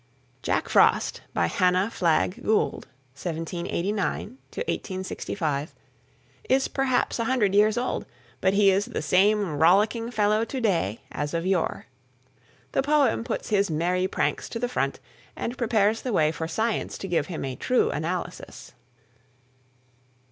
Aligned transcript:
"Jack 0.41 0.67
Frost," 0.67 1.21
by 1.31 1.45
Hannah 1.45 1.91
Flagg 1.91 2.41
Gould 2.41 2.87
(1789 3.13 4.39
1865), 4.51 5.75
is 6.49 6.67
perhaps 6.67 7.19
a 7.19 7.25
hundred 7.25 7.53
years 7.53 7.77
old, 7.77 8.07
but 8.41 8.55
he 8.55 8.71
is 8.71 8.85
the 8.85 9.03
same 9.03 9.45
rollicking 9.59 10.09
fellow 10.09 10.43
to 10.43 10.59
day 10.59 11.01
as 11.11 11.35
of 11.35 11.45
yore. 11.45 11.85
The 12.71 12.81
poem 12.81 13.23
puts 13.23 13.49
his 13.49 13.69
merry 13.69 14.07
pranks 14.07 14.49
to 14.49 14.57
the 14.57 14.67
front 14.67 14.99
and 15.35 15.55
prepares 15.55 16.01
the 16.01 16.13
way 16.13 16.31
for 16.31 16.47
science 16.47 16.97
to 16.97 17.07
give 17.07 17.27
him 17.27 17.45
a 17.45 17.55
true 17.55 17.91
analysis. 17.91 18.71